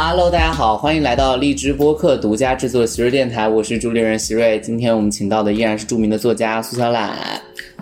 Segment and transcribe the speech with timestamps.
[0.00, 4.60] Hello，大家好，欢迎来到荔枝播客独家制作的席瑞电台，我是主理人席瑞。
[4.60, 7.18] 今天我们请到的依然是著名的作家苏小懒。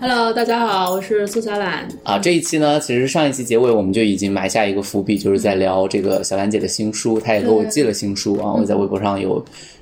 [0.01, 1.87] Hello，大家好，我是苏小懒。
[2.01, 9.35] 啊，这一期呢，其实上一期结尾我们就已经埋下一个伏笔，就是在聊这个小兰姐的新书，她也给我寄了新书啊，我在微博上有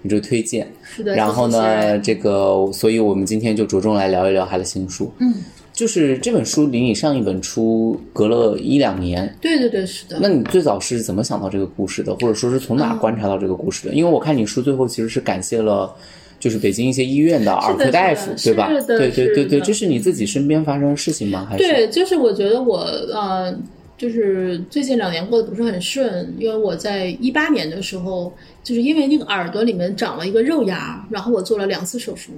[0.04, 0.68] 有这个推荐。
[0.84, 5.10] 是的，然后谢呢，谢这个，所以我们今天就着重来聊一聊她的新书。
[5.20, 5.36] 嗯，
[5.76, 10.18] 就是这本书离你上一本书隔了一两年，对对对，是的。
[10.22, 13.94] 那你最早是怎么想到这个故事的，或者说是从哪观察到这个故事的？
[13.94, 15.94] 因为我看你书最后其实是感谢了，
[16.40, 18.70] 就是北京一些医院的耳科大夫，对吧？
[18.88, 21.46] 对对对对，这是你自己身边发生的事情吗？
[21.50, 22.78] 还是对，就是我觉得我
[23.14, 23.54] 呃，
[23.98, 28.32] 就是最近两年过得不是很顺，因为我在一八年的时候，
[28.64, 32.32] 就是因为那个耳朵里面长了一个肉芽，然后我做了两次手术。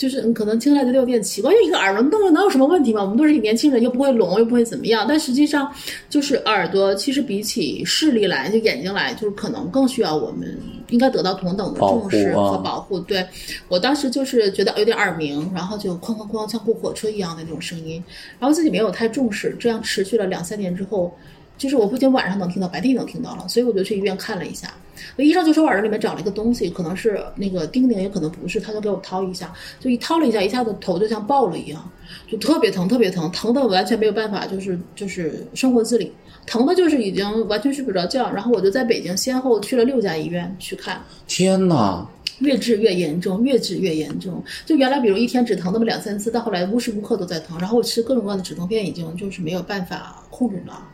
[0.00, 3.02] 就是你可能听起来觉得有点奇怪，因为一个耳轮动了能有什么问题吗？
[3.02, 5.04] 我们都是年轻人，又不会聋，又不会怎么样。
[5.06, 5.70] 但实际上，
[6.08, 12.98] 就是耳朵其实比起视力来，就眼睛来，就是可能更需要我们应该得到同等的重视保护啊和保护。
[13.00, 13.22] 对
[13.68, 18.02] 我当时就是觉得有点耳鸣，然后就哐哐哐像过火车一样的那种声音，
[18.38, 21.14] 然后自己没有太重视，这样持续了两三年之后，
[21.58, 24.72] 就是我不仅晚上能听到，白天也能听到了，所以我就去医院看了一下。
[25.16, 31.90] 那医生就说我耳朵里面长了一个东西，可能是那个钉钉，也可能不是，他就给我掏一下，就一掏了一下，一下子头就像爆了一样，
[32.28, 36.12] 就特别疼，特别疼，疼的完全没有办法，就是就是生活自理，
[36.46, 38.30] 疼的就是已经完全睡不着觉。
[38.30, 42.06] 然后我就在北京先后去了六家医院去看，天哪！
[42.40, 44.42] 越治越严重，越治越严重。
[44.66, 50.88] 就原来比如一天只疼那么两三次，到后来无时无刻都在疼，然后我吃各种各样的止痛片，已经就是没有办法控制了。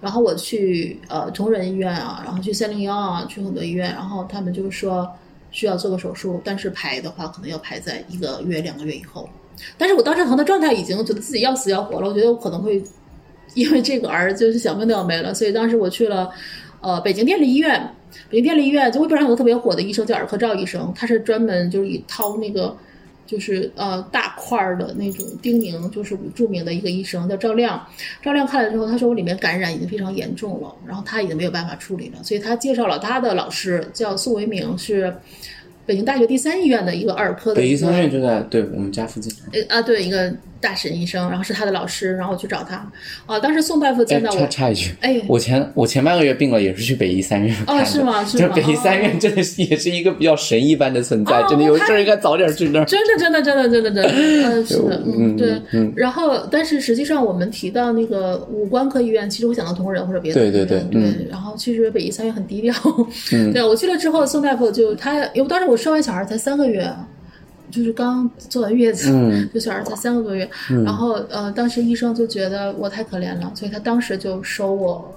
[0.00, 5.10] 然后我去呃同仁医院啊，然后去三零幺啊，去很多医院，然后他们就是说
[5.50, 9.28] 需要做个手术，但是排的话可能要排在一个月、两个月以后。
[9.78, 12.82] 但是我当时疼的状态已经觉得自己要死要活了，我觉得我可能会
[13.54, 16.30] 因为这个而就是小命都要没了，所以当时我去了
[16.80, 17.90] 呃北京电力医院。
[18.30, 22.76] 北京电力医院就微博上有个特别火的医生叫耳科赵医生，他是专门就是以掏那个
[23.26, 27.84] 就是呃大块儿的那种钉钉，就是著名的一个医生叫赵亮。
[28.22, 35.14] 赵亮看了之后，他说我里面感染已经非常严重了，然后他已经没有办法处理了，所以他介绍了他的老师叫宋维明，是
[35.84, 39.32] 北京大学第三医院的一个耳科的北医三院就在对我们家附近。
[39.52, 42.76] 呃啊对一个大神医生，然后是他的老师，然后我去找他
[43.26, 47.84] 啊，当时宋大夫哎见到，我插，插一句，哎我前我前半个月病了，也是去北医三院看的。
[47.84, 52.84] 是吗是吗就北医三院真的是也是一个比较神一般的存在，哦真的有事儿应该早点去那儿。
[52.84, 62.74] 真的，真的，真的，真的，真的，嗯，是的，嗯嗯，对嗯，然后，但是实际上，我们提到那个五官科医院，其实我想到同仁或者别的，对对对对嗯然后其实北医三院很低调，
[63.52, 66.90] 对我去了之后，宋大夫就他，因为当时我生完小孩才三个月。
[67.70, 70.48] 就是刚坐完月子，嗯 就小孩才三个多月，
[70.84, 75.14] 然后呃，当时医生就觉得我太可怜了，所以他当时就收我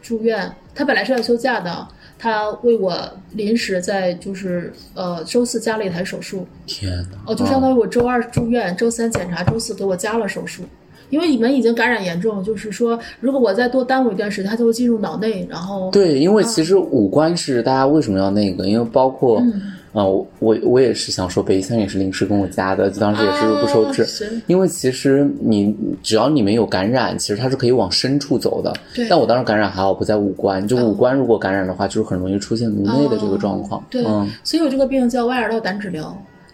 [0.00, 0.50] 住院。
[0.74, 1.86] 他本来是要休假的，
[2.18, 2.98] 他为我
[3.32, 7.18] 临时在就是呃周四加了一台手术，天哪！
[7.26, 10.62] 哦，就相当于我周二住院，周三检查，周四给我加了手术。
[11.10, 18.66] 因为你们已经感染严重，就是说，如果我再多耽误一段时间，它就会进入脑内，然后对，因嗯为其实五官是大家为什么要那个？
[18.66, 19.42] 因为包括
[19.92, 24.02] 啊、嗯我我我也是想说，北医三院也是临时跟我加的，当时也是不收治。
[24.02, 24.08] 啊
[24.46, 28.72] 因为其实你只要你没有感染，其实它是可以往深处走的。
[28.94, 33.84] 对但我当时感染还好，不在五官，就哦五官如果感染的话，就是很容易出现颅内的这个状况。
[33.90, 36.04] 对，嗯，所以我这个病叫外耳道胆脂瘤，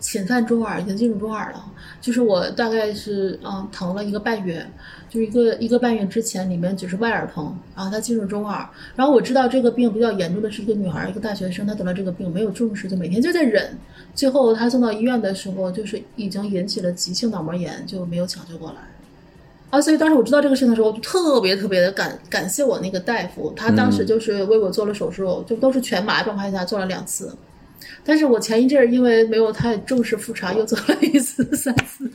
[0.00, 1.64] 侵犯中耳，已经进入中耳了。
[2.00, 4.64] 就是我大概是嗯疼了一个半月，
[5.09, 13.76] 就是一个一个半月之前里面只是外耳疼，然后它进入中耳，然后我知道这个病比较严重的是一个女孩，一个大学生，她得了这个病没有重视，就每天就在忍，
[14.14, 18.76] 最后她送到医院的时候，就是已经引起了急性脑膜炎，就没有抢救过来。
[19.70, 27.36] 啊，所以当时我知道这个事情的时候，我就特别特别的感感谢我那个大夫，他当时就是为我做了手术，就都是全麻状态下做了两次。
[28.04, 32.10] 但是我前一阵儿因为没有太重视复查，又做了一次、三次。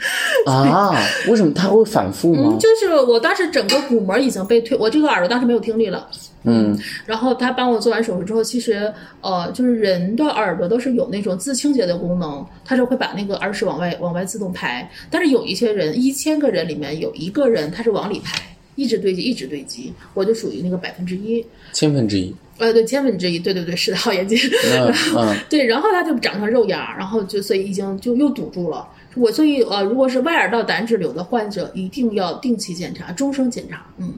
[0.45, 0.91] 啊，
[1.27, 2.59] 为什么它会反复吗嗯，？
[2.59, 6.07] 就是我当时整个鼓膜已经被推，我这个耳朵当时没有听力了。
[6.45, 8.91] 嗯，然后他帮我做完手术之后，其实
[9.21, 14.89] 呃，就是人的耳朵都是有那种自清洁的功能，它是会把那个耳屎往外往外自动排。
[15.09, 18.41] 但是有一些人，一千个人里面有一个人他是往里排，
[18.75, 21.45] 一直堆积，一直堆积，我就属于那个百分之一。
[21.71, 22.33] 千分之一。
[22.59, 24.37] 呃，对，千分之一，对对对，是的，好严谨。
[24.75, 28.87] 嗯嗯，对，然后它就长成肉芽，然后就所以已经就又堵住了。
[29.15, 33.85] 我所以呃，如果是外耳道胆脂瘤的患者，一定要定期检查，终生检查。
[33.97, 34.13] 嗯，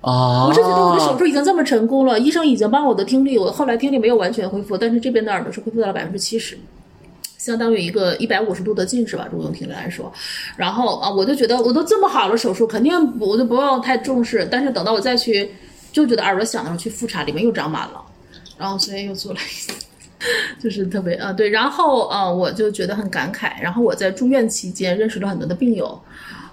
[0.00, 6.56] 啊，我是觉得我的手术已经这么成功了，医生已经帮我的听力，我后来听力没有完全恢复，但是这边的耳朵是恢复到了百分之七十。
[7.44, 10.10] 相当于一个一百五十度的近视吧，如果用听力来说，
[10.56, 14.48] 然后啊，我就觉得我都这么好了，手术肯定我就不用太重视。
[14.50, 15.50] 但是等到我再去
[15.92, 18.02] 就觉得耳朵响的时候去复查，里面又长满了，
[18.56, 19.72] 然后所以又做了一次。
[20.58, 23.60] 就是特别啊，对，然后啊，我就觉得很感慨。
[23.60, 26.00] 然后我在住院期间认识了很多的病友，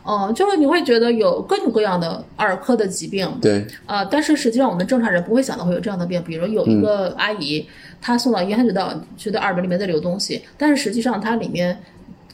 [0.03, 6.21] 呃，就是你会觉得有各种各样的耳科的疾病，对，呃，但是实际上我们正常人不会想到会有这样的病。
[6.23, 7.65] 比如有一个阿姨，
[8.01, 11.77] 她送到医院，她觉得觉得耳朵里面在流东西，但是实际上她里面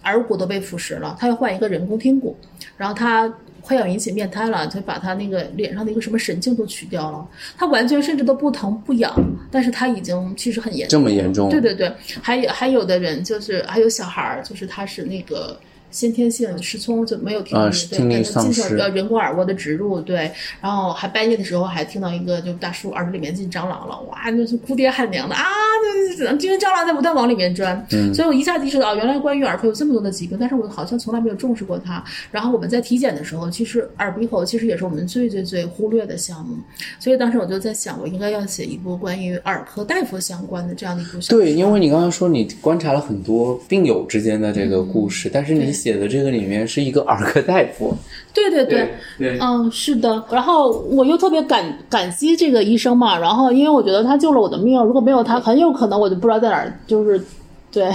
[0.03, 2.37] 耳骨都被腐蚀了，她要换一个人工听骨，
[2.77, 3.31] 然后她。
[3.59, 7.27] 快要引起面瘫了，就把她那个脸上的一个什么神经都取掉了，
[7.57, 9.13] 她完全甚至都不疼不痒，
[9.51, 11.91] 但是她已经其实很严重这么严重，对对对，
[12.21, 15.59] 还有还有的人就是还有小孩儿，就是他是那个
[15.91, 20.31] 先天性失聪，就没有听啊力，对，是听力给他进丧失行呃人工耳蜗的植入，对，
[20.61, 25.43] 然后还半夜的时候还听到一个就大叔耳朵里面进蟑螂了，哇，那是哭爹喊娘的啊，
[26.17, 32.03] 就是因为蟑螂在不断往里面钻，嗯所以我一下子意识到，原来关于耳科有这么多的疾病，但是我好像从来没有重视过它。
[32.31, 36.57] 然后我们在体检的时候，其实耳鼻喉其实也是我们最最最忽略的项目，
[36.99, 41.39] 所以当时我就在想，我应该要写一部关于耳科大夫相关的这样的一部小说。
[41.39, 47.95] 对，因为你刚刚说你观察了很多病友之间的这个故事，但是你对写的这个里面是一个儿科大夫，
[48.33, 50.23] 对对对，对，嗯，是的。
[50.31, 57.21] 然后我又特别感感激这个医生嘛，然后因为我觉得他救了我的命，如果没有他，很有可能我就不知道在哪儿，就是
[57.71, 57.91] 对。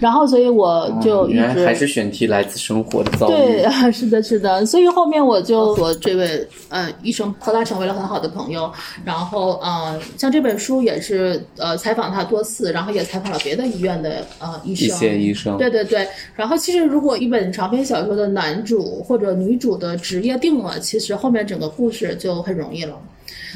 [0.00, 8.70] 然后所以我就一直、还是选题来自生活的遭遇，对，是的，是的，所以后面我就和这位呃医生和他成为了很好的朋友。
[9.04, 14.98] 然后呃，像这本书也是呃采访他多次，然后也采访了别的医院的呃医一生。
[14.98, 22.98] 些医生，对对对，然后其实如果一本长篇小说的男主或者女主的职业定了，其实后面整个故事就很容易了。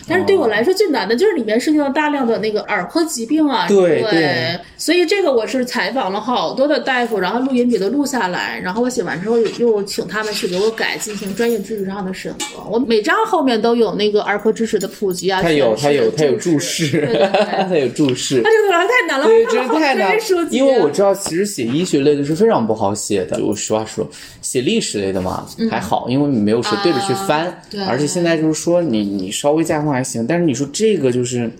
[0.06, 12.68] 但是对我来说最难的就是里面涉及到大量的那个耳科疾病啊，对所以这个我是采访了好多的大夫，然后录音笔都录下来，然后我写完之后又请他们去给我改，进行专业知识上的审核。
[12.70, 17.08] 我每章后面都有那个儿科知识的普及啊，他有他有他有注注释
[17.68, 18.50] 他有注释他。
[18.50, 20.16] 这个对我来说太难了，对，真是太难
[20.50, 23.38] 因为我知道，其实写医学类的是非常不好写的。
[23.44, 24.08] 我实话说，
[24.42, 27.52] 写历史类的嘛、还好，因为你没有说对着去翻，
[27.86, 31.50] 而且现在就是说你你稍微加还行，但是你说这个就是。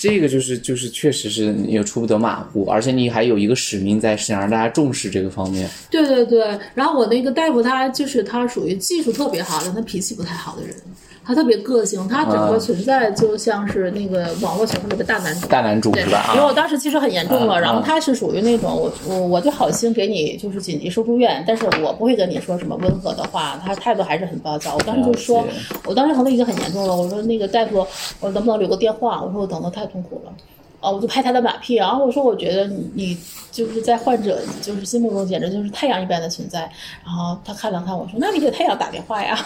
[0.00, 5.68] 这个就是就是确实是也出不得马虎，而且你还有一个使命在，想让大家重视这个方面。
[5.90, 10.72] 对对对，然后我那个大夫他就是他属于技术特别好，但他脾气不太好的人，
[11.28, 15.46] 他特别个性，他整个存在就像是那个网络小说里的大男主。
[15.46, 16.30] 大男主对，是吧？
[16.32, 24.74] 因为我啊，当时其实很严重了，啊然后他是属于那种我我我就好心给你就是紧急收住院，但是我不会跟你说什么温和的话，他态度还是很暴躁。
[24.74, 25.44] 我当时就说，
[25.84, 27.86] 我当时疼的已经很严重了，我说那个大夫，
[28.20, 29.22] 我能不能留个电话？
[29.22, 30.32] 我说我等的太痛苦了。
[30.80, 33.18] 啊，我就拍他的马屁，然后我说，我觉得你你
[33.58, 36.60] 就是在患者就是心目中简直就是太阳一般的存在。
[37.04, 39.36] 然后他看了看我说，那你给太阳打电话呀。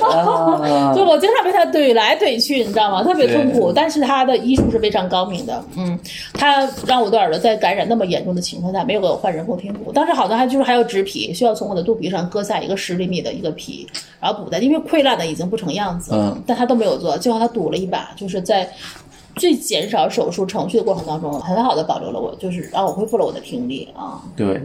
[0.00, 3.02] 啊 就我经常被他怼来怼去，你知道吗？
[3.02, 3.72] 特别痛苦。
[3.72, 5.98] 但是他的医术是非常高明的，嗯，
[6.34, 9.90] 他让我的耳朵在感染那么严重的情况下，没有给我换人工听骨。
[9.90, 13.88] 当时好像还就是还要植皮，需要从我的肚皮上割下一个十厘米的一个皮，
[14.20, 18.70] 然后补在，因为溃烂的已经不成样子了，嗯但他都没有做，最后他赌了一把，就是在。
[19.36, 24.22] 最减少手术程序的过程当中，很好的保留了我，就是让我恢复了我的听力啊。
[24.36, 24.60] 对。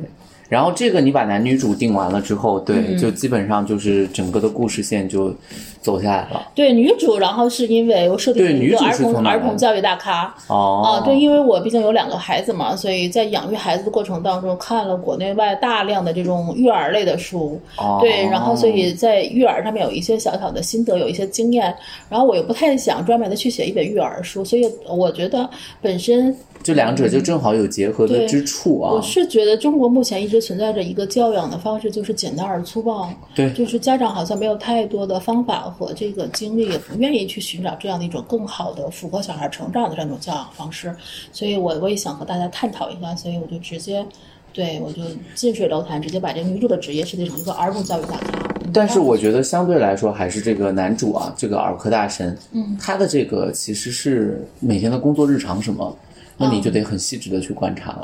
[0.50, 5.34] 然后这个你把男女主定完了之后，对，嗯就基本上就是整个的故事线就
[5.82, 6.48] 走下来了。
[6.56, 18.00] 对女主，然后是因为我设定了一对女主个儿童儿童教育大咖，哦，啊，对，因为我毕竟有两个孩子嘛，所以在养育孩子的过程当中，看了国内外大量的这种育儿类的书，哦。
[18.02, 21.76] 对，然后所以在育儿上面有一些小小的心得，有一些经验，
[22.10, 25.50] 然后我又不太想专门的去写一本育儿书，所以我觉得
[25.82, 26.36] 本身
[26.68, 29.02] 这两者就正好有结合的之处啊我。
[29.02, 33.10] 是觉得中国目前一直存在着一个教养的方式，就是简单而粗暴。
[33.34, 40.94] 对就是家长好像没有太多的方法和这个精力，也不愿意去寻找这样的一种更好的符合小孩成长的这样一种教养方式。
[41.32, 44.06] 所以我我也想和大家探讨一下，所以我就直接。
[44.54, 45.04] 对，我就
[45.36, 48.44] 近水楼台，直接把这个女主的职业设计成一个儿童教育大咖。
[48.74, 55.96] 但是我觉得相对来说，还是这个男主啊，这个儿科大神，嗯，他的这个其实是每天的工作日常什么，
[56.38, 58.04] 那你就得很细致的去观察了。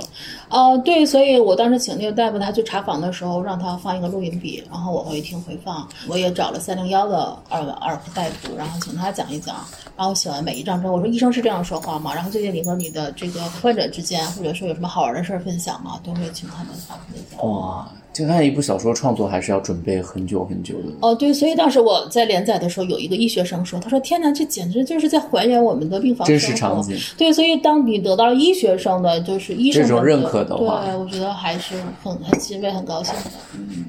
[0.49, 5.87] 呃，对，所以我当时请那个大夫，他去查房的时候，让他放一个录音笔，然后我会听回放。
[6.07, 9.55] 我也找了三零幺的耳耳科大夫，然后请他讲一讲。
[9.95, 12.13] 然后写完每一章之后，我说医生是这样说话吗？
[12.13, 15.99] 然后最近你和你的这个患者之间，或者说有什么好玩的事儿分享吗？
[16.03, 17.47] 都会请他们发分享。
[17.47, 20.89] 哇，就看一部小说创作还是要准备很久很久的。
[21.01, 33.22] 哦，对，所以当时我在连载的时候，有一个医学生说：“他说天哪，这简直就是在还原我们的病房真实场景。”对，所以当你得到了医学生的，就是医生的这种认可的话对我觉得还是很很欣慰、很高兴的。
[33.55, 33.86] 嗯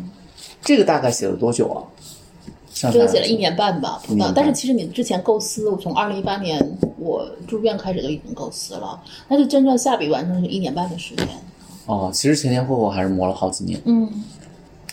[0.63, 1.85] 这个大概写了多久啊？
[2.91, 4.33] 这个写了一年半吧，不到。
[4.35, 6.59] 但是其实你之前构思，我从二零一八年
[6.99, 11.29] 我住院开始就已经构思了，但是真正下笔完成是一年半的时间。
[11.87, 14.09] 哦，其实前前后后还是磨了好几年，嗯，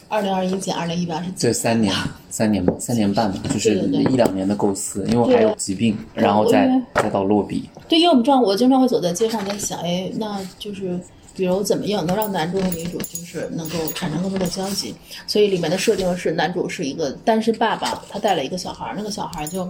[0.10, 1.94] 二零二一减二零一八是对，三年，
[2.30, 7.70] 三年吧，三年半吧，就是一两年的构思，因为我还有疾病，然后再再到落笔。
[7.88, 11.00] 对，因为我们这样，我经常会走在街上，在想，哎，那就是
[11.34, 14.94] 比如怎么样能让男主和女主就是能够产生更多的交集。
[15.26, 19.66] 所以里面的设定是，男主是一个单身爸爸，他带了一个小孩儿，那个小孩儿就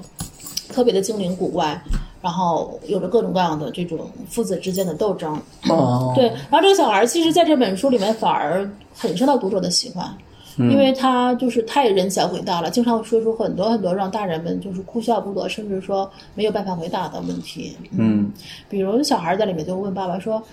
[0.71, 1.79] 特别的精灵古怪，
[2.21, 5.39] 然后有着各种各样的这种父子之间的斗争。
[5.69, 10.11] 哦，对，然后这个小孩儿其实在这本书里面反而很受到读者的喜欢。
[10.57, 17.75] 因为他就是太人小鬼大了，经常会说出很多很多让大人们就是哭笑不得，甚至说没有办法回答的问题。
[17.97, 18.29] 嗯，
[18.69, 20.43] 比如小孩在里面就问爸爸说，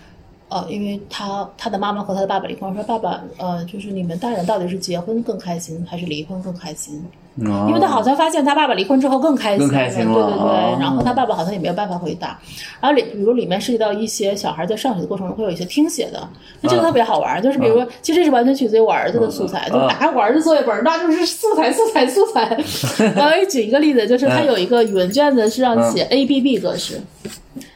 [0.50, 7.04] 呃，因为他他的妈妈和他的爸爸离婚，说爸爸，呃，就是你们大人到底是结婚更开心还是离婚更开心？
[7.40, 10.48] 因因为他好像发现他爸爸离婚之后更开心，更开心了对对对。
[10.48, 12.38] 哦然后他爸爸好像也没有办法回答。
[12.80, 16.28] 然后里比如里面涉及到一些小孩在上学的过程中会有一些听写的，
[16.60, 17.40] 那这个特别好玩。
[17.42, 22.56] 就是比如说，其实是完全取自于我儿子的素材，就打开我儿子作业本，那就是素材素材素材。
[23.16, 27.00] 我给举一个例子，就是他有一个语文卷子是让写 A B B 格式。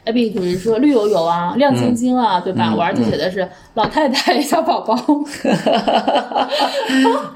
[0.05, 2.73] A B 比如说绿油油啊，亮晶晶啊，对吧？
[2.75, 4.93] 我儿子写的是老太太、 小宝宝。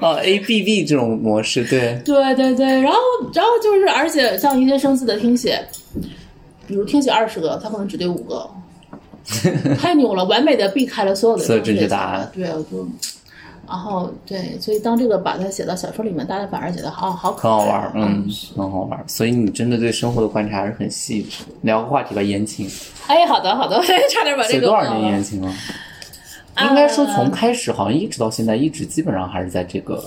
[0.00, 2.98] 哦，A B B 这种模式，对，对对对，然后
[3.34, 5.60] 然后就是，而且像一些生字的听写，
[6.66, 8.48] 比如听写二十个，他可能只对五个，
[9.78, 12.30] 太牛了，完美的避开了所有的所有正确正确答案。
[12.34, 12.86] 对，我就，
[13.68, 19.04] 然后对，所以当这个把它写到小说里面，大家反而觉得好好可好玩儿，嗯，很好玩儿。
[19.06, 21.44] 所以你真的对生活的观察还是很细致。
[21.60, 22.66] 聊个话题吧，言情，
[23.08, 25.52] 哎，好的好的， 差点把这个写多少年言情了？
[26.54, 30.02] 啊应该说从开始好像一直到现在，一直基本上还是在这个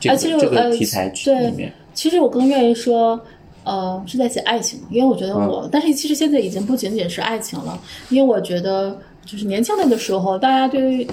[0.00, 1.70] 这个这个呃题材里面。
[1.92, 3.20] 其实我更愿意说，
[3.64, 7.78] 呃，是在写爱情，因为我觉得我，但是其实现在已经不仅仅是爱情了，
[8.08, 11.06] 因为我觉得就是年轻那个时候，大家对于。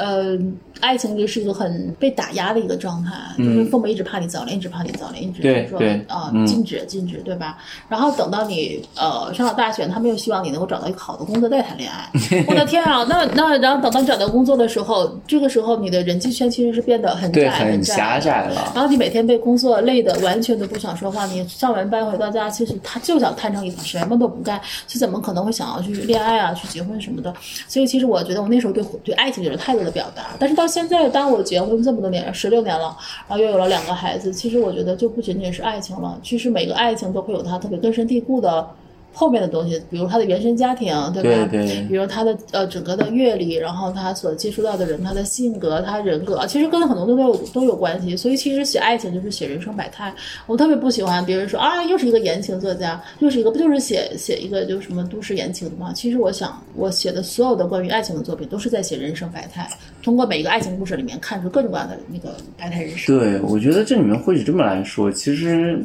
[0.00, 0.34] 呃，
[0.80, 5.78] 爱情就是一个很被打压的一个状态，就是父母一直怕你早恋，一直怕你早恋，一直说
[6.08, 7.58] 啊、嗯禁止禁止，对吧？
[7.86, 12.08] 然后等到你呃上了大学，他们又希望你能够找到一个好的工作再谈恋爱。
[12.48, 18.72] 我的天啊，那那然后等到你找到工作的时候，这个时候你的人际圈其实是变得很，窄很窄狭窄了。
[18.74, 27.34] 然后你每天被工作累的完全都不想说话，你上完班回到家，其实他就想摊上一把，什么都不干，就怎么可能会想要去恋爱啊、去结婚什么的？
[27.68, 32.96] 所以其实我觉得我那时候对对爱情有了太多的表达，但是到现在，当我结婚这么多年，十六年了，
[33.28, 38.66] 然后又有了两个孩子，其实我觉得就不仅仅是爱情了，其实每个爱情都会有它特别根深蒂固的。
[39.12, 41.48] 后面的东西，比如他的原生家庭，对吧？
[41.50, 48.16] 对对比如他的呃整个的阅历，然后他所接触到的人，他的性格、他人格，其实跟很多都有都有关系。
[48.16, 50.14] 所以其实写爱情就是写人生百态。
[50.46, 55.92] 我特别不喜欢别人说啊，又是一个言情作家，又是一个不就是写写一个就是什么都市言情的吗？
[55.94, 59.68] 其实我想，我写的所有的关于爱情的作品，都是在写人生百态，
[60.02, 63.18] 通过每一个爱情故事里面看出各种各样的那个百态人生。
[63.18, 65.84] 对，我觉得这里面或许这么来说，其实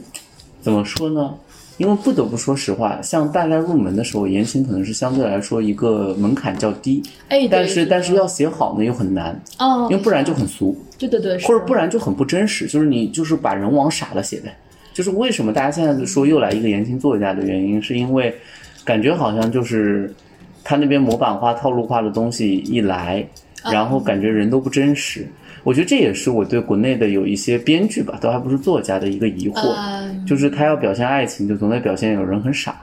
[0.62, 1.34] 怎么说呢？
[1.78, 14.56] 因为不得不说实话，像大家入门的时候，言情可能是相对来说一个门槛较低，哎，但是但是要写好呢又很难，哦，因为不然就很俗，对对对，或者不然就很不真实，就是你就是把人往傻了写呗。
[14.94, 18.34] 就是为什么大家现在说又来一个言情作家的原因，是因为
[18.86, 20.14] 感觉好像就是
[20.64, 23.28] 他那边模板化、套路化的东西一来，
[23.72, 25.26] 然后感觉人都不真实。
[25.64, 32.76] 我觉得这也是我对国内的有一些编剧吧，都还不是作家的一个疑惑，嗯就是他要表现爱情，就总得表现有人很傻，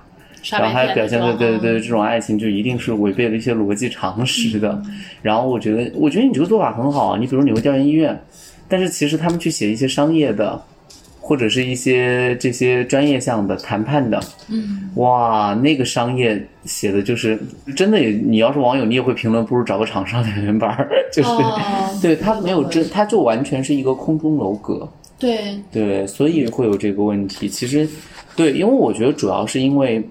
[0.50, 4.82] 然后还表现的对对，这种爱情就一定是违背了一些逻辑常识的。
[5.22, 7.18] 然后我觉得，我觉得你这个做法很好啊。
[7.20, 8.20] 你比如你会调研医院，
[8.68, 10.60] 但是其实他们去写一些商业的，
[11.24, 17.38] 或者是一些这些专业项的谈判的，嗯，哇，那个商业写的就是
[17.76, 21.88] 真的也，你要是网友，你也会评论，不如找个厂商两元班儿， 就是、哦。
[22.02, 24.86] 对他没有真，他就完全是一个空中楼阁。
[25.16, 27.48] 对，对，所以会有这个问题。
[27.48, 27.88] 其实，
[28.34, 30.04] 对，因为我觉得主要是因为，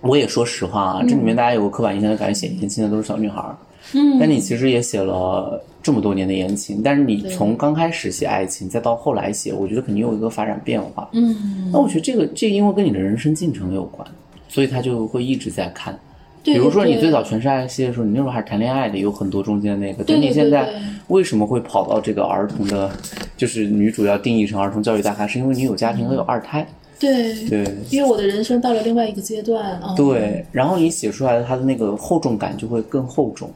[0.00, 3.56] 我也说实话啊，这里面大家有个刻板印象，就感觉写年轻的都是小女孩儿。
[3.94, 11.08] 嗯，但你其实也写了这么多年的言情，但是你从刚开始写爱情，再到后来写，我觉得肯定有一个发展变化。
[11.12, 14.06] 嗯，那我觉得这个这个因为跟你的人生进程有关，
[14.48, 15.98] 所以他就会一直在看。
[16.44, 20.04] 对比如说你最早全是爱系的时候，你那时候还是谈恋爱的，有很多中间那个。
[20.04, 20.68] 对对但你现在
[21.08, 22.90] 为什么会跑到这个儿童的，
[23.36, 26.66] 就是女主要定义成儿童教育大咖，是因为你有家庭和有二胎。
[27.00, 29.94] 对，对因为我的人生到了另外一个阶段啊。
[29.96, 33.50] 对，然后你写出来的它的那个厚重感就会更厚重。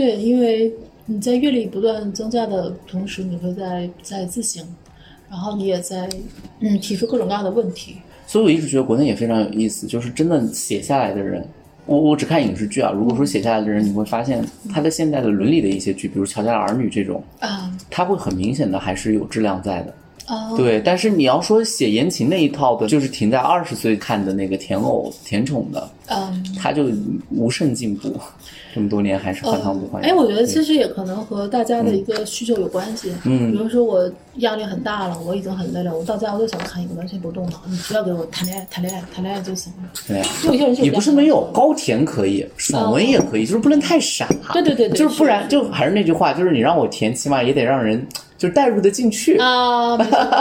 [0.00, 0.72] 对，因为
[1.04, 4.64] 你在阅历不断增加的同时，你会在在自省，
[5.28, 6.08] 然后你也在
[6.60, 7.96] 嗯提出各种各样的问题。
[8.26, 11.46] 所以我一直觉得国内也非常有意思，就是真的写下来的人，
[11.84, 12.90] 我我只看影视剧啊。
[12.92, 14.42] 如果说写下来的人，你会发现
[14.72, 19.94] 他的现在的伦理的一些剧，比如《乔家的儿女》这种，啊他会很明显的还是有质量在的。
[20.24, 26.44] 啊，对，但是你要说写言情那一套的，就是停在二十岁看的那个甜偶甜宠的，嗯。
[26.58, 26.84] 他就
[27.30, 28.14] 无甚进步，
[28.74, 30.08] 这么多年还是换汤不换药。
[30.08, 33.12] 哎，我觉得其实也可能和大家的一个需求有关系。
[33.24, 39.88] 嗯比如说我压力很大了，我已经很累了，我到家我就想看一个完全不动脑，你只要给我谈恋爱，谈恋爱，谈恋爱就行了。
[40.06, 40.24] 对呀。
[40.42, 44.28] 就有些人是你不是没有高甜可以，爽文也可以，就是不能太傻。
[44.52, 49.36] 对对对对就是不然是就还是那句话，就是你让我甜，起码也得让人就是代入的进去。
[49.38, 49.96] 啊，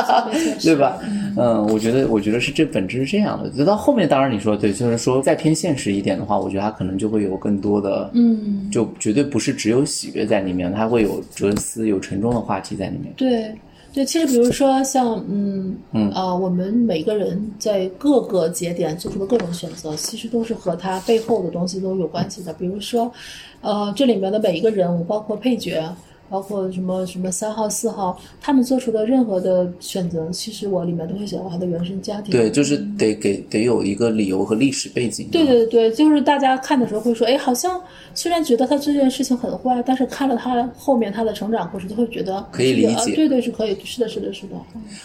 [0.62, 1.00] 对吧？
[1.04, 1.28] 嗯，
[1.67, 3.50] 我觉得，我觉得是这本质是这样的。
[3.50, 13.13] 就到后面，当然你说对，就是说再偏现实一点的话，我觉得它可能就会有更多的，嗯，就绝对不是只有喜悦在里面，它会有哲思、有沉重的话题在里面。
[13.15, 13.51] 对。
[13.91, 22.53] 对，其实比如说像嗯嗯呃，我们每个人在各个节点做出的各种选择，其实都是和他背后的东西都有关系的。
[22.53, 23.12] 比如说，
[23.62, 25.84] 呃，这里面的每一个人物，包括配角，
[26.29, 32.31] 包括什么什么三号、四号，他们做出的任何的选择，其实我里面都会写到他的原生家庭。
[32.31, 35.27] 对，就是得给得有一个理由和历史背景。
[35.31, 37.81] 对对对，就是大家看的时候会说，哎，好像
[38.13, 44.55] 虽然觉得他这件事情很坏，但是看了他后面他的成长故事，就会觉得可以理解啊对对是可以，是的，是的，是的。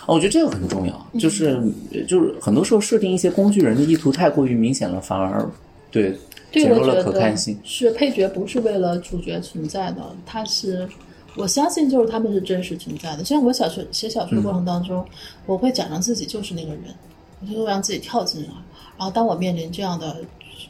[0.06, 1.60] 哦，我觉得这个很重要，就是
[2.06, 5.48] 就是很多时候设定一些工具人的意图太过于明显了，反而
[5.90, 6.14] 对
[6.52, 7.58] 对，减弱了我觉得可看性。
[7.64, 10.88] 是配角不是为了主角存在的，他是
[11.36, 13.18] 我相信就是他们是真实存在的。
[13.18, 15.04] 就像我小说写小说的过程当中，
[15.46, 16.94] 我会假装自己就是那个人，
[17.40, 18.48] 我就会让自己跳进来。
[18.96, 20.18] 然后当我面临这样的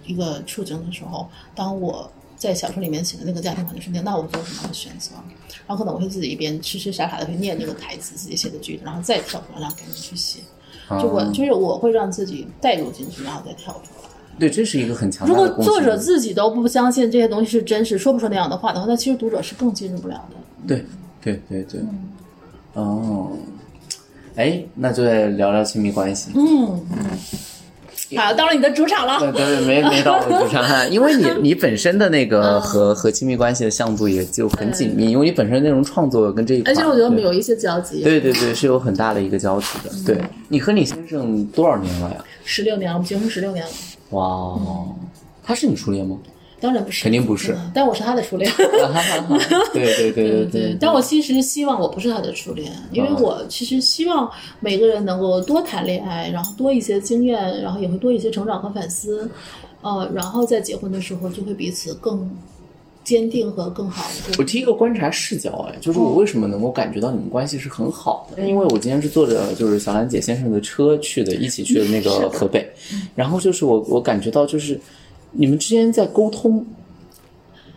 [0.07, 5.11] 一个处境的时候，当我在小说里面写的那个家庭环境是那样，那我做什么样的选择？
[5.67, 10.41] 然后可能我会自己一边痴痴傻傻的去念那个台词，自己写的句子，然后再跳出来让别人去写。
[11.01, 14.09] 就我啊就是我会让自己带入进去，然后再跳出来。
[14.39, 15.97] 对，这是一个很强如大的如果作者。
[15.97, 20.37] 自己都不相信这些东西是真实，说不出那样的话的话，那其实读者是更进入不了的。
[20.67, 20.85] 对
[21.23, 21.81] 对对对，
[22.75, 23.33] 哦，
[24.37, 26.31] 哎，那就来聊聊亲密关系。
[26.35, 27.19] 嗯嗯。
[28.17, 29.19] 好，到了你的主场了。
[29.33, 38.03] 对对，没没到我主场哈， 因为你你本身的那嗯个和和亲密关系的向度也就很紧密，因为你本身内容创作跟这一块，而且我觉得我们有一些交集。
[38.03, 39.91] 对对对是有很大的一个交集的。
[40.07, 42.25] 对你和你先生多少年了呀？
[42.45, 43.71] 十六年了，我们结婚十六年了。
[44.11, 44.95] 哇哦，
[45.43, 46.17] 他是你初恋吗？
[46.65, 48.51] 当然不是，肯定不是嗯但我是他的初恋。
[49.75, 59.31] 对对对对对，但我其实希望我不是他的初恋，因为我其实希望每个人能够多谈恋爱，然后多一些经验，然后也会多一些成长和反思，
[59.83, 62.31] 呃，然后在结婚的时候就会彼此更
[63.05, 64.35] 坚定和更好的。
[64.39, 68.49] 我提一个观察视角，哎，就是我为什么能够感觉到你们关系是很好的？
[68.49, 72.67] 因为我今天是坐着就是小兰姐先生的车去的，一起去的那个 河北，
[73.15, 74.81] 然后就是我我感觉到就是
[75.35, 76.65] 你们之间在沟通，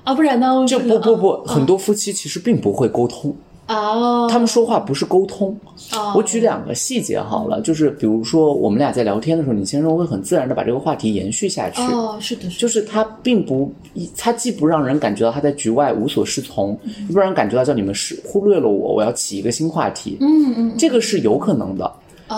[0.04, 0.66] 啊，不然呢？
[0.68, 5.58] 就不不不，很多夫妻其实并不会沟通，啊，他们说话不是沟通。
[5.92, 11.82] 啊，我举两个细节好了，就是比如说我们俩在聊天的时候，你先生会很自然的把这个话题延续下去。
[11.82, 13.72] 哦，是的，是的，就是他并不，
[14.18, 20.18] 他既不让人感觉到他在局外无所适从，又不让人感觉到叫你们是忽略了我，我要起一个新话题。
[20.22, 21.92] 嗯嗯，这个是有可能的。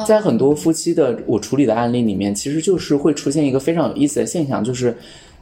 [0.05, 4.95] 在很多夫妻的我处理的案例里面，其实就是会出现一个非常有意思的现象，就是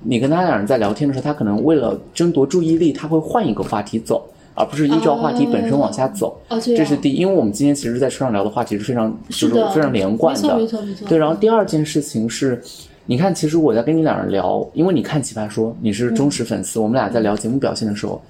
[0.03, 6.39] 你跟他两人在聊天的时候，他可能为了争夺注意力，他会换一个话题走，而不是依照话题本身往下走。
[6.49, 10.67] 哦，这是第一，因为我们今天其实，在车上聊的话题是非常就是非常连贯的，
[11.07, 12.61] 对，然后第二件事情是，
[13.05, 18.21] 你看，其实我在跟你两人聊，因为你看《奇葩说》，你是忠实粉丝，我们俩在聊节目表现的时候，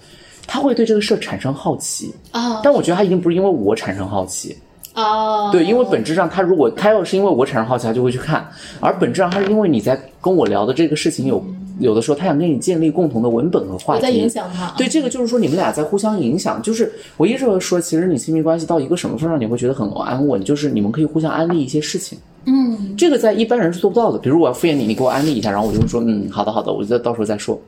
[0.48, 4.56] 他会对这个事儿产生好奇，啊但我觉得他一定不是因为我产生好奇，
[4.98, 8.44] 啊，对，因为本质上他如果他要是因为我产生好奇，他就会去看，
[8.80, 11.44] 而本质上他是因为你在跟我聊的这个事情有
[11.80, 16.60] 有的时候他想跟你建立共同的文本和话题，我在影响他，对，这个就是说你们俩在互相影响。
[16.64, 22.18] 就是我一直会说，其实你亲密关系到一个什么份上，你会觉得很安稳，就是你们可以互相安利一些事情。
[22.46, 24.18] 嗯，这个在一般人是做不到的。
[24.18, 27.60] 比如我要敷衍你，你给我安利一下，然后我就会说，嗯，好的好的，我就到时候再说。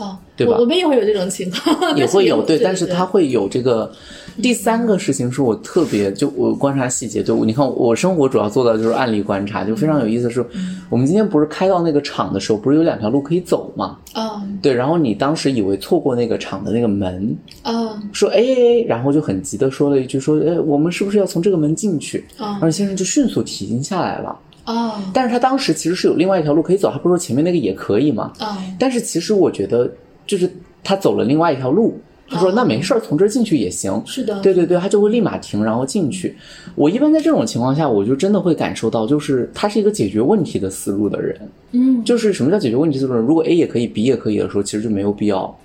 [0.00, 3.90] 啊，对吧我我们也会有这种情况，也 会有对，但是他会有这个。
[4.40, 10.42] 第三个事情是我特别就我观察细节，对我你看我生活主要做的就是案例观察，就非常有意思是，
[10.88, 13.98] 我们今天不是开到那个厂的时候，不是有两条路可以走吗？
[14.14, 22.24] 啊对，然后你当时以为错过那个厂的那个门，啊说哎哎哎，然后就很急的说了一句说，哎，我们是不是要从这个门进去？
[22.38, 24.34] 啊然后先生就迅速停下来了。
[24.74, 28.32] 啊但是他当时其实是有另外一条路可以走，他不是说前面那个也可以吗？
[28.38, 29.90] 啊但是其实我觉得，
[30.26, 30.50] 就是
[30.82, 34.00] 他走了另外一条路，他说那没事儿，从这儿进去也行。
[34.06, 36.36] 是的，对对对，他就会立马停，然后进去。
[36.76, 41.36] 我一般在这种情况下，我就真的会感受到，就是他是一个解决问题的思路的人。
[41.72, 43.14] 嗯，就是什么叫解决问题思路？
[43.14, 45.56] 如果 A 也可以，B 也可以的时候，其实就没有必要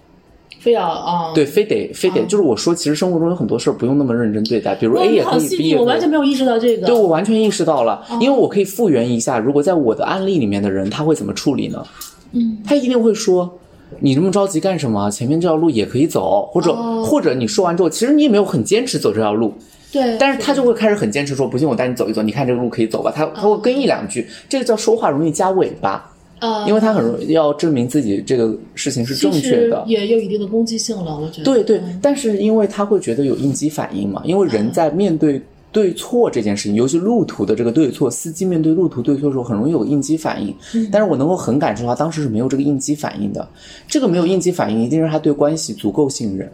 [0.66, 6.10] 非要啊，对，非得非得，就是我说，其实生活中有很多事儿不用那么认真对待，比如 A 也可以，B 我完全。
[6.10, 6.88] 没有意识到这个。
[6.88, 11.86] 对，我完全意识到了，因为我可以复原一下，如果在我的案例里面的人，他会怎么处理呢？
[12.32, 13.60] 嗯，他一定会说
[14.02, 15.12] ：“你这么着急干什么？
[15.12, 19.54] 前面这条路也可以走，或者、哦或者你说完之后，其实你也没有很坚持走这条路，
[19.92, 23.14] 对，但是他就会开始很坚持说：不信我带你走一走，你看这个路可以走吧？
[23.16, 29.84] 他他会跟一两句，这个叫说话容易夹尾巴，呃，因为他很容易要证明自己这个事情是正确的。
[29.88, 31.44] 也有一定的攻击性了，我觉得。
[31.44, 40.54] 对对嗯，但是因为他会觉得有应激反应嘛，因为人在面对对错这件事情，尤其路途的这个对错，司机面对路途对错的时候，很容易有应激反应。
[40.74, 43.48] 嗯但是我能够很感受到他当时是没有这个应激反应的。
[43.88, 46.52] 这个没有应激反应，一定是他对关系足够信任，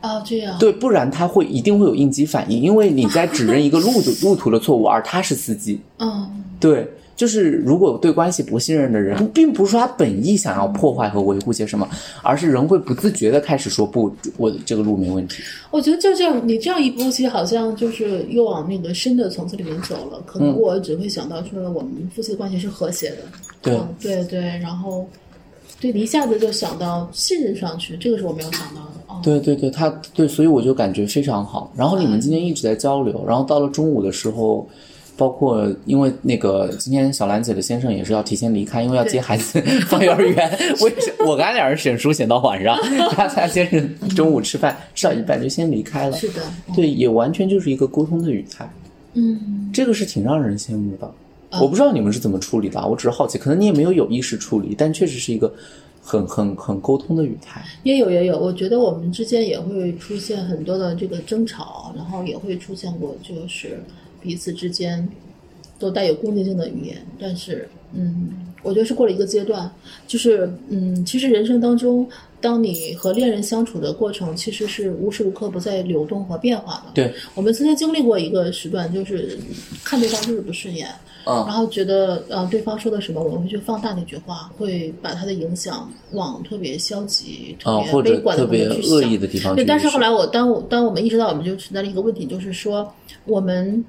[0.00, 0.58] 啊，这样。
[0.58, 6.28] 对，不然他会一定会有应激反应，因为你在指认一个路途路途的错误，而他是司机，嗯，
[6.60, 6.86] 对。
[7.16, 11.88] 就是如果对关系不信任的人，并不是说他本意想要破坏和维护些什么，
[12.22, 15.42] 而是人会不自觉的开始说不，我这个路没问题。
[15.70, 20.20] 我觉得就这样，你这样一步棋，好像就是又往那个深的层次里面走了。
[20.26, 23.16] 可嗯能我只会想到说，我们夫妻的关系是和谐的。
[23.62, 25.08] 对嗯对对，然后
[25.80, 29.00] 对你一下子就想到信任上去，这个是我没有想到的。
[29.06, 31.72] 哦，对对对，他对，所以我就感觉非常好。
[31.76, 34.68] 然后你们今天一直在交流，然后到了中午的时候，
[35.16, 40.50] 包括因为那个今天小兰姐的先生也是要提前离开，因为要接孩子 放幼儿园。
[40.80, 42.76] 我，我跟他俩人选书选到晚上，
[43.12, 46.16] 他他先生中午吃饭吃到一半就先离开了。
[46.16, 46.42] 是的，
[46.74, 48.68] 对，也完全就是一个沟通的语态，
[49.14, 51.10] 嗯，这个是挺让人羡慕的。
[51.60, 55.54] 我不知道你们是怎么处理的啊，我只是好奇，可能你也没有有意识处理，但确实是一个
[56.02, 57.62] 很很很沟通的语态。
[57.84, 63.80] 也有也有，我觉得我们之间也会出现很多的这个争吵，然后也会出现过就是
[64.24, 65.06] 彼此之间
[65.78, 68.30] 都带有攻击性的语言，但是嗯，
[68.62, 69.70] 我觉得是过了一个阶段，
[70.08, 72.08] 就是嗯，其实人生当中，
[72.40, 76.92] 当你和恋人相处的过程，其实是无时无刻不在流动和变化的。
[76.94, 79.38] 对，我们曾经经历过一个时段，就是
[79.84, 80.88] 看对方就是不顺眼，
[81.26, 89.18] 嗯然后觉得呃对方说的什么，我们会去放大那句话，会把他的影响往特别消极、特啊，别悲观的特别方面去想恶意。
[89.18, 92.92] 的地方去对，但是后来我当我当我们意识到，我们就存在了一个问题，就是说
[93.26, 93.84] 我们。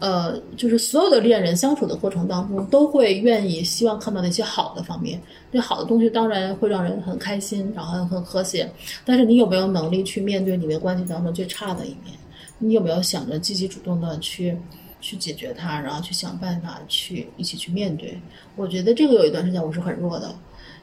[0.00, 5.20] 呃，就是所有的恋人相处的过程当中，都会愿意希望看到那些好的方面。
[5.50, 8.70] 那好的东西当然会让人很开心，然后很和谐。
[9.04, 12.14] 但是你有没有能力去面对你们关系当中最差的一面？
[12.58, 14.56] 你有没有想着积极主动的去
[15.00, 18.20] 去解决它，然后去想办法去一起去面对？
[18.56, 20.34] 我觉得这个有一段时间我是很弱的，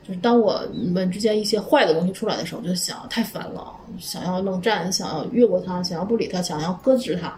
[0.06, 7.34] 就是当我们之间一些坏的东西出来的时候，就想太烦了，想要冷战，想要越过它，想要不理它，想要搁置它。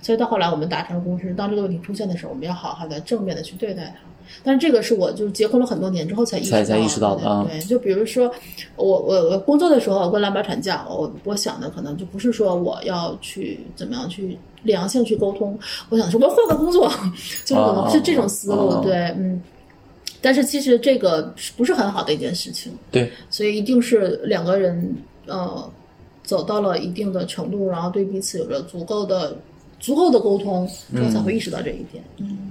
[0.00, 4.06] 所以到后来我们达成共识，当这个问题出现的时候，我们要好好的正面的去对待它。
[4.42, 8.28] 但是这个是我就是结婚了很多年之后才意识到的，才才意识到的啊对对，就比如说
[8.74, 15.56] 我我我工作的时候我跟老板吵架，我我想的可能就不是说我要去怎么样去良性去沟通，
[15.90, 16.88] 我想说我要换个工作，
[17.46, 19.40] 就是可能是这种思路，对，嗯。
[20.20, 25.70] 但是其实这个不是很好的一件事情，对，所以一定是两个人呃
[26.24, 29.36] 走到了一定的程度，然后对彼此有着足够的
[29.86, 32.02] 足够的沟通，之后才会意识到这一点。
[32.16, 32.50] 嗯，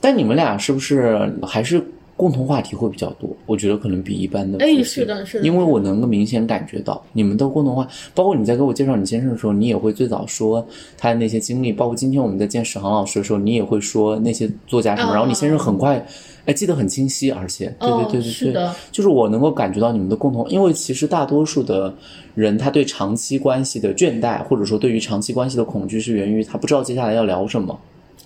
[0.00, 1.84] 但你们俩是不是还是
[2.18, 3.30] 共同话题会比较多？
[3.46, 10.66] 我觉得可能比一般的夫妻哎是的是的因为我能够明显感觉到你们的共同话，包括你在给我介绍你先生的时候，你也会最早说
[10.98, 16.04] 他的那些经历，包括今天我们在见史航老师的时候，你也会说那些作家什么，哦然后你先生很快。
[16.44, 21.92] 哎，记得很清晰，而且，对对哦对对对，就是我能够感觉到你们的共同，因为其实大多数的
[22.34, 27.78] 人，他对长期关系的倦怠，或者说对于长期关系的恐惧，是源于他不知道接下来要聊什么。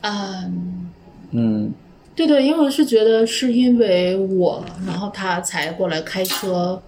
[0.03, 0.45] 啊、
[1.33, 1.73] 嗯，
[2.14, 6.81] 对对，因为我是觉得是因为我，然后他才过来开车，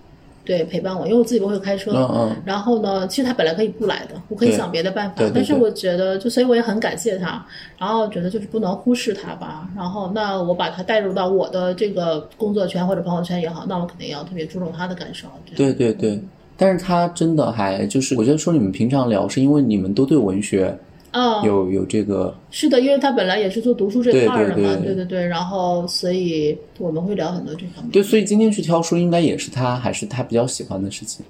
[0.44, 1.92] 对陪伴我，因为我自己不会开车。
[1.92, 5.24] 嗯嗯然后呢，其实他本来可以不来的，我可以想别的办法。
[5.34, 7.42] 但是我觉得，就所以我也很感谢他，
[7.78, 9.66] 然后觉得就是不能忽视他吧。
[9.74, 15.26] 然后那我把他带入到我的这个工作圈或者朋友圈也好，那我肯定要特别注重他的感受。
[15.56, 16.20] 对对对，
[16.58, 20.76] 但是他真的还就是，我觉得说你们平常聊，是因为你们都对文学
[21.14, 25.24] 啊、有有这个，是的，因为他本来也是做读书这块儿的嘛，对对对。
[25.24, 27.92] 然后所以我们会聊很多这方面。
[27.92, 31.24] 对，所以今天去挑书，应该也是他还是他比较喜欢的事情。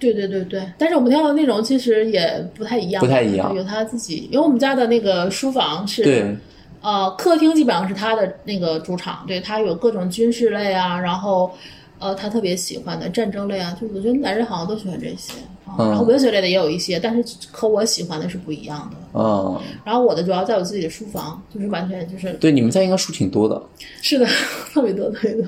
[0.00, 6.36] 对对对对，但是我们挑的内容其实也不太一样，不太一样有他自己，因为我们家的那个书房是，对，
[6.80, 11.50] 呃，客厅基本上是他的那个主场，对他有各种军事类啊，然后
[11.98, 18.96] 呃，他特别喜欢的战争类啊，就我觉得男人好像都喜欢这些啊，嗯然后文学类的也有一些，但是和我喜欢的是不一样的。
[19.18, 23.60] 嗯，然后我的主要在我自己的书房，就是完全就是对，你们家应该书挺多的。
[24.00, 24.26] 是的，
[24.72, 25.44] 特别多，特别多。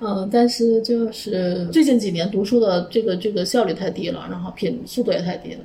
[0.00, 5.60] 嗯，但是就是最近几年读书的这个这个效率太低了，然后品速度也太低了。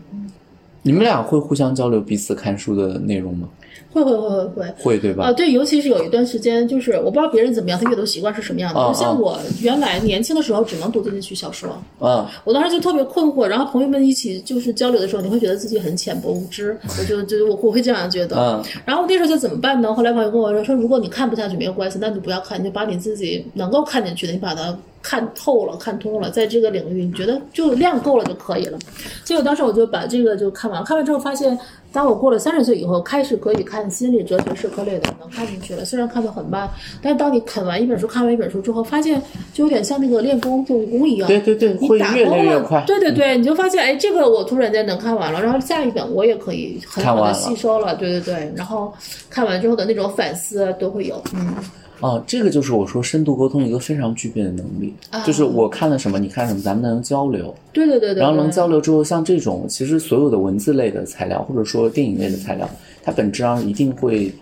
[0.82, 3.48] 你们俩会互相交流彼此看书的内容吗？
[3.94, 4.74] 会会会会会。
[4.80, 5.26] 会对吧？
[5.26, 8.80] 啊，对，尤其是有一段时间，就是我不知道别人怎么样，他阅读习惯是什么样的。
[8.80, 13.46] 哦就像我原来年轻的时候，只能读进去小说，啊，我当时就特别困惑。
[13.46, 18.36] 然后朋友们一起就是交流的时候，你会觉得自己很浅薄无知，我就就我我会这样觉得。
[18.38, 19.94] 嗯然后那时候就怎么办呢？
[19.94, 28.80] 后来朋友跟我说说，如果你看不下去没有关系，那你就不要看，你就把你自己能够看进去的，你把它看透了、看通了，在这个领域，你觉得就量够了就可以了。
[29.26, 31.60] 结果当时我就把这个就看完，看完之后发现，
[31.92, 35.84] 当我过了三十岁以后，开始可以看心理、哲学、社科类的，能看进去了。
[35.84, 36.70] 虽然看得很慢，
[37.02, 39.22] 但是当你啃完一本书、看完一本书之后，发现
[39.54, 41.28] 就有点像那个练功做武功一样。
[41.28, 42.82] 对对对，你会越打通了，来越快。
[42.88, 48.94] 对对对，你就发现，哎，这个我突然间能看完了，然后下一本我也可以很好的吸收了，对对对，然后
[49.30, 51.54] 看完之后的那种反思都会有，嗯，
[52.00, 57.54] 哦，这个就是我说深度沟通一个非常具备的能力，啊就是我看了什么，你看什么，咱们能交流。
[57.72, 62.70] 对对对对，然后能交流之后，像这种其实所有的文字类的材料，或者说电影类的材料，
[63.02, 64.34] 它本质上一定会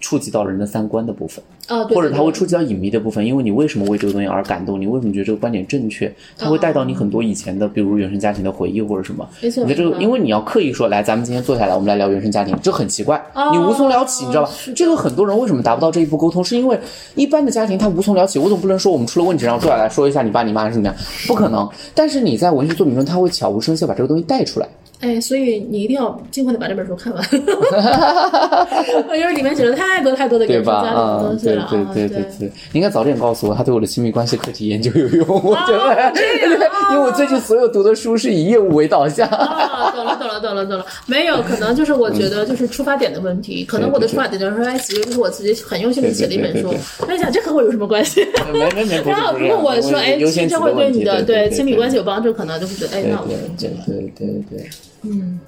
[0.00, 9.28] 触及到人的三观的部分，啊，对或者它会触及到隐秘的部分，因为你为什么为这个东西而感动，你为什么觉得这个观点正确，它会带到你很多以前的，比如原生家庭的回忆或者什么。
[9.40, 16.78] 没错你的这个，因为你要刻意说，来，咱们今天坐下来，我们来聊原生家庭，这很奇怪，哦你无从聊起，你知道吧这个很多人为什么达不到这一步沟通，是因为
[17.14, 21.68] 一般的家庭他无从聊起，我总不能说我们出了问题，然后坐下来说一下你爸你妈是怎么样，不可能。
[21.94, 24.68] 但是你在文学作品中，他会悄无声息把这个东西带出来。
[25.00, 27.22] 哎，所以你一定要尽快的把这本书看完，
[29.18, 30.82] 因为里面写了太多太多的对吧？
[30.84, 36.40] 原生家庭的啊、东西了啊，对对对对对，你应该早点告诉我，他对我的亲密关系课题研究有用，我觉得，对，
[36.92, 39.28] 因为我最近所有读的书是以业务为导向。
[39.28, 40.86] 啊，懂了，懂了，懂了，懂了。
[41.06, 43.64] 没有，可能就是我觉得就是出发点的问题。
[43.64, 46.72] 可能我的出发点就是说，哎，其实就是我自己很用心的写了一本书。
[47.06, 48.26] 那你想，这和我有什么关系？
[48.52, 50.16] 没没没，不是然后如果我说，哎，
[50.48, 54.70] 这会对你的对亲密关系有帮助，可能就会觉得，哎，对那我对对对对，
[55.02, 55.38] 嗯，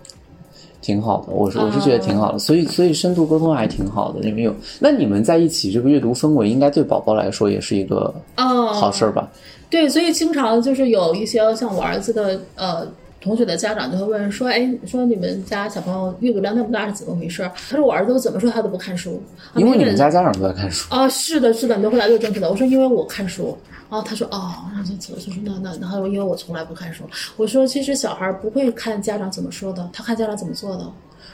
[0.80, 4.54] 挺好的，我是我是觉得挺好的，所以所以深度沟通还挺好的，你们有。
[4.78, 9.28] 那你们在一起这个阅读氛围，应该对宝宝来说也是一个哦，好事儿吧？
[9.70, 12.86] 对，所以经常就是有一些像我儿子的呃
[13.20, 17.42] 同学的家长就会问说，哎，说你们家小朋友阅读量那么大是怎么回事？
[17.68, 19.20] 他说我儿子我怎么说他都不看书，
[19.52, 20.86] 啊因为你们家家长都在看书。
[20.94, 22.48] 啊，是的，是的，你的回答就是正确的。
[22.48, 23.58] 我说因为我看书，
[23.90, 27.04] 然后他说哦，然后就我就说那那然后因为我从来不看书，
[27.36, 30.86] 我说其实小孩不会看家长怎么说的，他看家长怎么做的。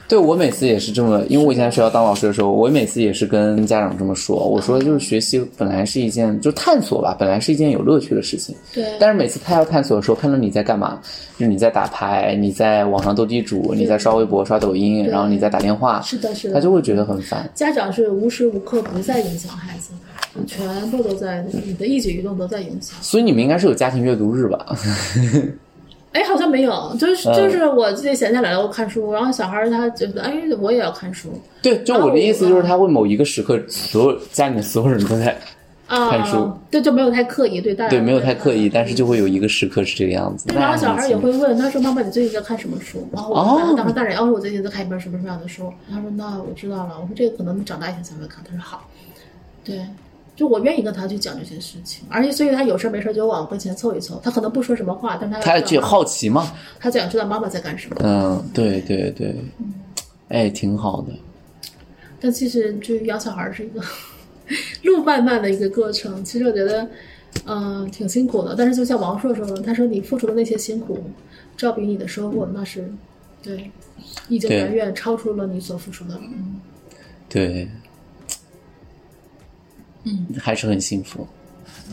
[0.07, 8.55] 对我每次也是这么，因为我以前在学校当老师的时候，我每次也是跟家长这么说，我说就是学习本来是一件就探索吧，本来是一件有乐趣的事情。
[8.71, 10.99] 对，但是每次他要探索的时候，看到你在干嘛，
[11.39, 17.49] 就是你在打牌，你在网上斗地主，你在刷微博、刷抖音，然后你在打电话，是的，是的，他就会觉得很烦。
[17.55, 19.89] 家长是无时无刻不在影响孩子，
[20.45, 22.97] 全部都在，你的一举一动都在影响。
[23.01, 24.65] 所以你们应该是有家庭阅读日吧？
[26.11, 31.29] 哎，好像没有，就是嗯就是我自己闲下来了，我看书，然后小孩他觉得，哎，我也要看书
[31.61, 35.37] 对，就我的意思就是，他会某一个时刻，所有家里面所有人都在，
[35.87, 40.47] 啊，看书，对，就没有太刻意对大人，对，没有太刻意，但是就会有一个时刻是这个样子。
[40.47, 45.69] 对，然后小孩也会问，他说：“妈妈，你最近在看什么书？”然后我哦当时大人，哦，我最近在看一本什么什么样的书。
[45.91, 48.87] 他说：“那我知道了。”我说：“这个可能你长大以后才会看。”他说：“好。”
[49.65, 49.81] 对，
[50.35, 54.19] 就我愿意跟他去讲这些事情，而且所以他有事儿没事儿就往我跟前凑一凑。
[54.23, 56.51] 他可能不说什么话，但他他就好奇嘛。
[56.79, 57.95] 他就想知道妈妈在干什么。
[58.03, 59.35] 嗯，对对对，
[60.29, 61.13] 哎，挺好的。
[62.19, 63.81] 但其实就养小孩是一个
[64.83, 66.23] 路漫漫的一个过程。
[66.23, 66.87] 其实我觉得，
[67.45, 68.55] 嗯、挺辛苦的。
[68.57, 71.03] 但是就像王朔说的，他说你付出的那些辛苦，
[71.55, 72.91] 照比你的收获那是
[73.43, 73.69] 对，
[74.27, 76.21] 已经远远超出了你所付出的了。
[76.23, 76.59] 嗯
[77.27, 77.67] 对，
[80.05, 81.27] 嗯，还是很幸福。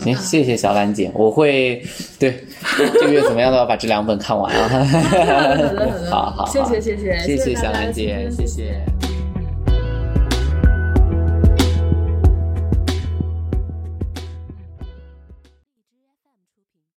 [0.03, 1.83] 行，谢谢小兰姐，我会
[2.19, 2.43] 对
[2.79, 4.69] 这个月怎么样都要把这两本看完啊。
[4.69, 8.81] 好的好的好谢谢谢谢谢谢小兰姐，谢谢。